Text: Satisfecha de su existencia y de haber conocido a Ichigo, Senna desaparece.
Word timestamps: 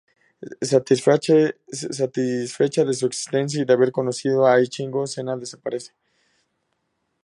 Satisfecha 0.63 1.35
de 2.83 2.93
su 2.97 3.05
existencia 3.05 3.61
y 3.61 3.65
de 3.65 3.73
haber 3.73 3.91
conocido 3.91 4.47
a 4.47 4.59
Ichigo, 4.59 5.05
Senna 5.05 5.37
desaparece. 5.37 5.93